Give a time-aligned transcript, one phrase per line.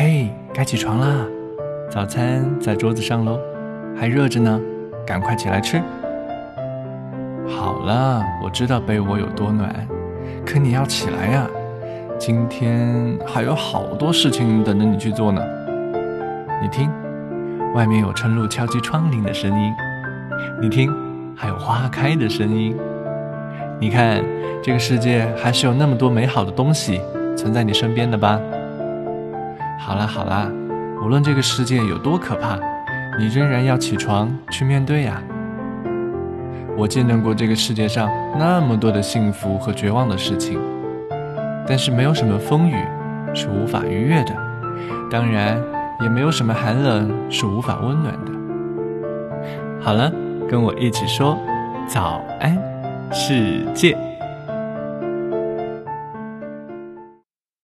[0.00, 1.26] 嘿，该起床啦！
[1.90, 3.36] 早餐在桌子上喽，
[3.98, 4.60] 还热着呢，
[5.04, 5.82] 赶快起来吃。
[7.48, 9.74] 好了，我知道被窝有多暖，
[10.46, 11.48] 可你要起来呀！
[12.16, 15.42] 今天还有好多事情等着你去做呢。
[16.62, 16.88] 你听，
[17.74, 19.72] 外面有春露敲击窗棂的声音；
[20.62, 20.94] 你听，
[21.34, 22.76] 还有花开的声音。
[23.80, 24.22] 你看，
[24.62, 27.00] 这个世界还是有那么多美好的东西
[27.36, 28.40] 存在你身边的吧？
[29.78, 30.50] 好啦好啦，
[31.02, 32.58] 无论这个世界有多可怕，
[33.18, 35.22] 你仍然要起床去面对呀。
[36.76, 40.60] 我见证过这个世界上那么多的幸福和绝望的事情，
[41.66, 42.76] 但是没有什么风雨
[43.34, 44.34] 是无法逾越的，
[45.10, 45.60] 当然
[46.00, 48.32] 也没有什么寒冷是无法温暖的。
[49.80, 50.12] 好了，
[50.48, 51.38] 跟我一起说
[51.86, 52.56] 早安。
[53.10, 54.07] 世界。